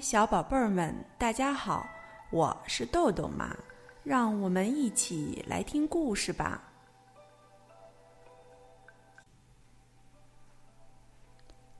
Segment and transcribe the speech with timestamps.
[0.00, 1.86] 小宝贝儿们，大家好，
[2.30, 3.56] 我是豆豆妈，
[4.02, 6.62] 让我们一起来听故事吧。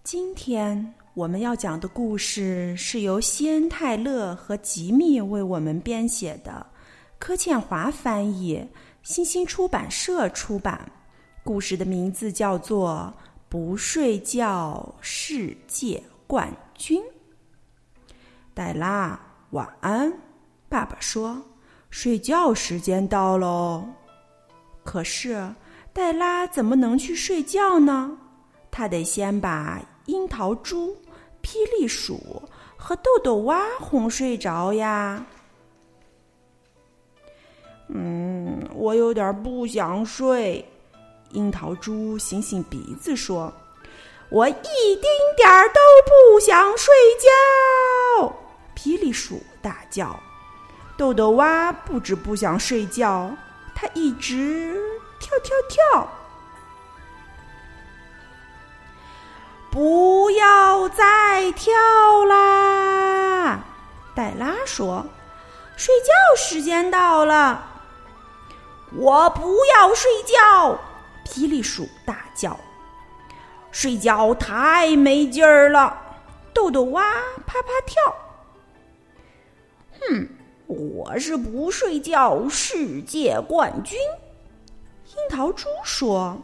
[0.03, 6.67] 今天我们要讲的故事是由西恩·泰勒和吉米为我们编写的，
[7.19, 8.67] 柯倩华翻译，
[9.03, 10.91] 新星出版社出版。
[11.43, 13.13] 故事的名字叫做
[13.49, 17.03] 《不睡觉世界冠军》。
[18.55, 19.19] 黛拉，
[19.51, 20.13] 晚安。
[20.69, 21.43] 爸爸说
[21.91, 23.85] ：“睡觉时间到喽。”
[24.85, 25.53] 可是，
[25.93, 28.17] 黛拉怎么能去睡觉呢？
[28.71, 30.97] 她得先把樱桃猪、
[31.43, 32.43] 霹雳鼠
[32.77, 35.25] 和豆豆蛙哄睡着呀。
[37.89, 40.65] 嗯，我有点不想睡。
[41.31, 43.53] 樱桃猪醒醒鼻子说
[44.31, 45.03] ：“我一丁
[45.37, 48.33] 点儿都不想睡觉。”
[48.85, 50.21] 霹雳鼠大叫
[50.95, 53.35] ：“豆豆蛙不止不想睡觉，
[53.75, 54.79] 它一直
[55.19, 56.07] 跳跳跳。”
[59.73, 61.73] 不要再跳
[62.27, 63.61] 啦！
[64.15, 65.07] 黛拉说
[65.79, 67.67] ：“睡觉时间到了。”
[68.95, 70.79] 我不要睡觉！
[71.25, 72.61] 霹雳鼠大叫
[73.73, 76.03] ：“睡觉太没劲儿了！”
[76.53, 77.15] 豆豆蛙
[77.47, 78.15] 啪啪跳。
[80.09, 80.29] 哼，
[80.67, 83.99] 我是不睡觉世界冠军。
[85.07, 86.37] 樱桃猪说：“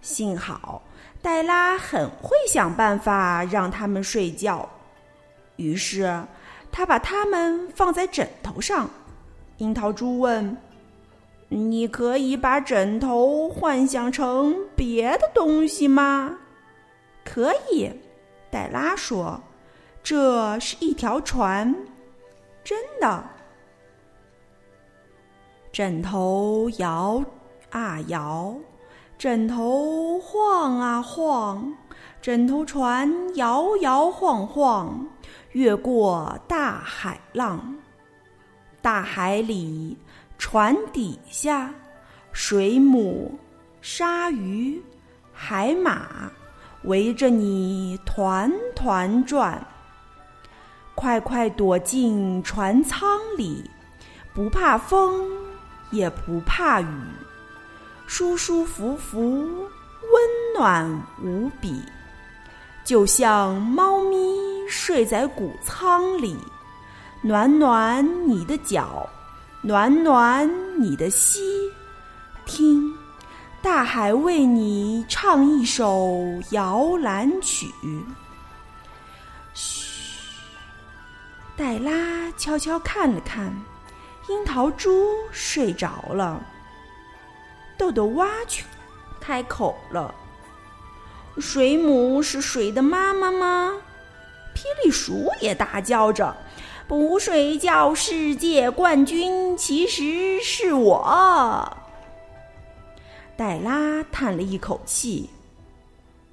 [0.00, 0.82] 幸好
[1.22, 4.68] 黛拉很会想办法让他们睡觉。”
[5.56, 6.24] 于是
[6.72, 8.88] 他把它们放在枕头上。
[9.58, 10.56] 樱桃猪问
[11.48, 16.36] ：“你可以把枕头幻想成别的东西吗
[17.24, 17.90] ？”“可以。”
[18.50, 19.40] 黛拉说
[20.02, 21.74] ，“这是一条船。”
[22.68, 23.24] 真的，
[25.72, 27.24] 枕头摇
[27.70, 28.54] 啊摇，
[29.16, 31.72] 枕头晃啊晃，
[32.20, 35.08] 枕头船摇摇晃晃，
[35.52, 37.74] 越过大海浪。
[38.82, 39.96] 大海里，
[40.36, 41.72] 船底下，
[42.32, 43.32] 水母、
[43.80, 44.78] 鲨鱼、
[45.32, 46.30] 海马
[46.82, 49.66] 围着你团团转。
[50.98, 53.62] 快快躲进船舱里，
[54.34, 55.30] 不怕风，
[55.92, 56.86] 也不怕雨，
[58.08, 61.80] 舒舒服服，温暖无比，
[62.84, 64.16] 就像猫咪
[64.68, 66.36] 睡在谷仓里，
[67.22, 69.08] 暖暖你的脚，
[69.62, 70.50] 暖暖
[70.80, 71.70] 你的膝，
[72.44, 72.92] 听，
[73.62, 77.68] 大海为你唱一首摇篮曲。
[81.58, 83.52] 黛拉悄悄看了看，
[84.28, 86.40] 樱桃猪睡着了。
[87.76, 88.64] 豆豆蛙却
[89.20, 90.14] 开口了
[91.38, 93.72] ：“水母是水的妈妈吗？”
[94.54, 96.36] 霹雳鼠也大叫着
[96.86, 101.76] ：“不睡觉世界冠军其实是我。”
[103.36, 105.28] 黛拉叹了一口气：“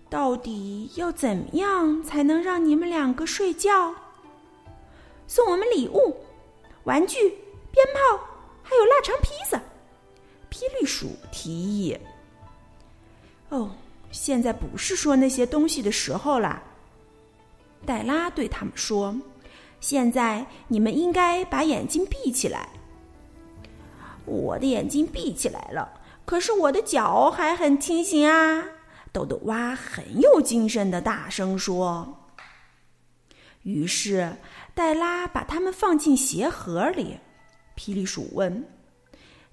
[0.08, 3.96] 到底要怎么样才能让你们两个睡觉？”
[5.28, 6.16] 送我们礼物、
[6.84, 7.30] 玩具、
[7.72, 8.20] 鞭炮，
[8.64, 9.58] 还有腊肠披萨。
[10.50, 11.98] 霹雳鼠提议
[13.50, 13.72] ：“哦，
[14.12, 16.64] 现在不是说那些东西的时候啦。”
[17.86, 19.16] 黛拉对他们说
[19.82, 22.70] ：“现在你们应该把眼睛闭起来。”
[24.26, 28.64] 我的眼睛闭起来了，可是我的脚还很清醒啊！
[29.12, 32.18] 豆豆蛙很有精神的大声说。
[33.66, 34.34] 于是。
[34.74, 37.18] 黛拉把它们放进鞋盒里。
[37.78, 38.68] 霹雳鼠问：“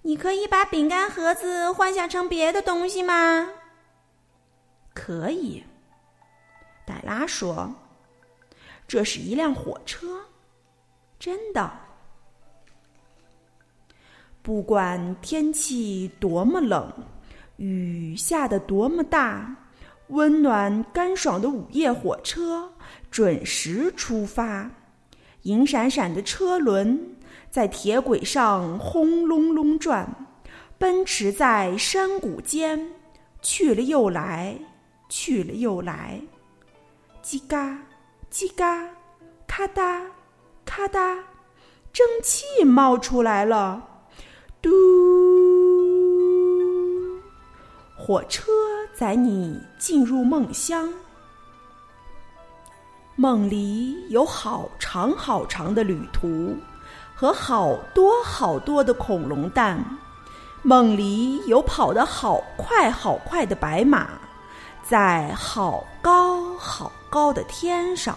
[0.03, 3.49] 你可以把饼干盒子幻想成别的东西吗
[4.93, 5.63] ？”“可以。”
[6.85, 7.73] 黛拉说
[8.89, 10.21] ，“这是一辆火车，
[11.21, 11.71] 真的。
[14.43, 16.93] 不管天气多么冷，
[17.59, 19.57] 雨下得多么大，
[20.13, 22.73] 温暖干爽的午夜火车
[23.11, 24.71] 准时出发。”
[25.43, 27.17] 银闪闪的车轮
[27.51, 30.29] 在铁轨上轰隆隆转，
[30.79, 32.93] 奔驰在山谷间，
[33.43, 34.57] 去了又来，
[35.09, 36.21] 去了又来。
[37.25, 37.79] 叽嘎，
[38.31, 38.89] 叽嘎，
[39.49, 40.03] 咔嗒，
[40.65, 41.19] 咔嗒，
[41.93, 43.89] 蒸汽冒出来了。
[44.61, 44.71] 嘟，
[47.97, 48.53] 火车
[48.95, 50.93] 载你进入梦乡。
[53.17, 56.57] 梦里有好长好长的旅途，
[57.15, 59.83] 和好多好多的恐龙蛋。
[60.63, 64.09] 梦里有跑得好快好快的白马，
[64.83, 68.17] 在好高好高的天上。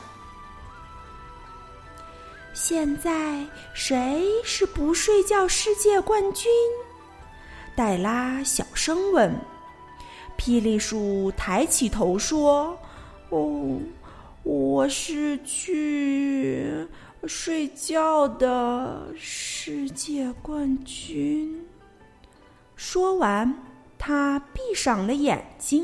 [2.53, 6.49] 现在谁是不睡觉世界冠军？
[7.75, 9.33] 黛拉小声问。
[10.37, 12.77] 霹雳树抬起头说
[13.29, 13.79] ：“哦。”
[14.43, 16.71] 我是去
[17.25, 21.65] 睡觉的世界冠军。
[22.75, 23.51] 说完，
[23.97, 25.83] 他闭上了眼睛。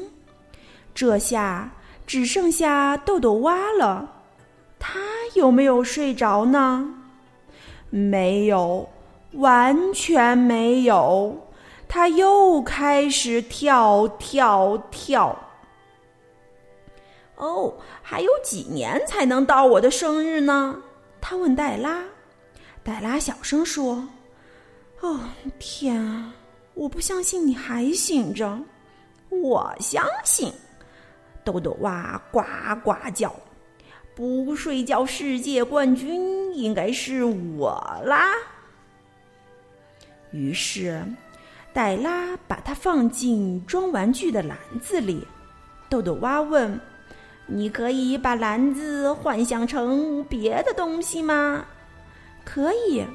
[0.94, 1.72] 这下
[2.06, 4.08] 只剩下豆豆蛙了。
[4.78, 5.00] 他
[5.34, 6.88] 有没有睡着呢？
[7.90, 8.88] 没有，
[9.32, 11.36] 完全没有。
[11.94, 15.38] 他又开始跳跳跳。
[17.36, 20.82] 哦，还有几年才能到我的生日呢？
[21.20, 22.02] 他问黛拉。
[22.82, 24.08] 黛拉小声说
[25.02, 25.20] ：“哦，
[25.60, 26.34] 天啊，
[26.76, 28.58] 我不相信你还醒着。”
[29.30, 30.50] 我相信。
[31.44, 32.42] 豆豆蛙呱
[32.86, 33.36] 呱叫
[34.16, 38.32] ：“不睡觉世界冠军应该是我啦。”
[40.32, 41.04] 于是，
[41.74, 45.26] 黛拉把它放进装玩具的篮子里。
[45.90, 46.80] 豆豆蛙问。
[47.54, 51.66] 你可以把篮子幻想成别的东西吗？
[52.46, 53.06] 可以，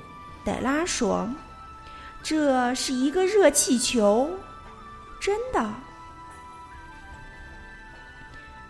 [0.44, 1.26] 黛拉说
[2.22, 4.28] ：“这是一个热气球，
[5.18, 5.66] 真的。”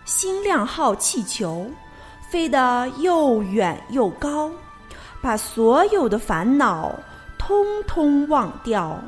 [0.05, 1.69] 星亮号气球
[2.31, 4.49] 飞得又远又高，
[5.21, 6.95] 把所有的烦恼
[7.39, 9.03] 通通忘掉，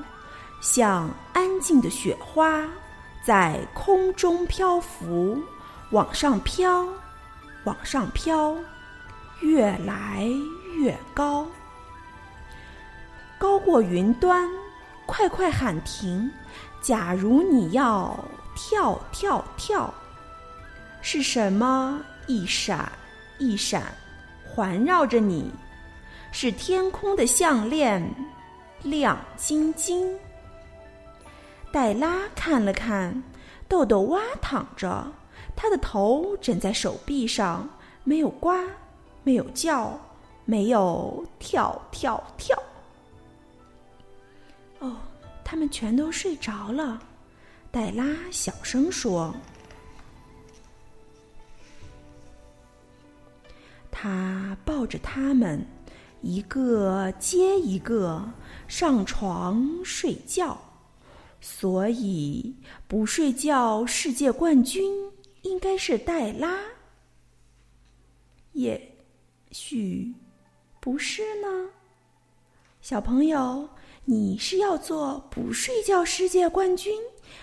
[0.61, 2.67] 像安静的雪花
[3.23, 5.39] 在空中漂浮。
[5.91, 6.87] 往上飘，
[7.65, 8.55] 往上飘，
[9.41, 10.29] 越来
[10.77, 11.47] 越高，
[13.39, 14.47] 高过云端。
[15.07, 16.31] 快快喊停！
[16.83, 18.15] 假如你要
[18.55, 19.93] 跳跳跳，
[21.01, 22.93] 是什么一闪
[23.39, 23.85] 一闪
[24.45, 25.51] 环绕着你？
[26.31, 28.07] 是天空的项链，
[28.83, 30.15] 亮晶晶。
[31.73, 33.23] 黛拉看了看，
[33.69, 35.13] 豆豆蛙躺着。
[35.55, 37.69] 他的头枕在手臂上，
[38.05, 38.53] 没有呱，
[39.25, 39.99] 没有叫，
[40.45, 42.57] 没有跳跳跳。
[44.79, 44.97] 哦，
[45.45, 47.03] 他们全都睡着了。
[47.71, 49.35] 黛拉小声说
[53.91, 55.67] ：“他抱着他们，
[56.23, 58.25] 一个接一个
[58.69, 60.57] 上床睡觉。
[61.41, 62.57] 所以，
[62.87, 65.09] 不睡觉世界冠军。”
[65.43, 66.59] 应该是黛拉，
[68.53, 68.97] 也
[69.53, 70.13] 许
[70.81, 71.71] 不是呢。
[72.83, 73.69] 小朋友，
[74.05, 76.93] 你是要做不睡觉世界冠军，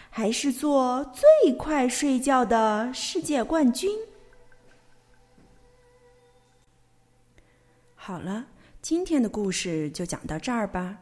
[0.09, 3.97] 还是做最快睡觉的世界冠军？
[7.95, 8.47] 好了，
[8.81, 11.01] 今天的故事就讲到这儿吧。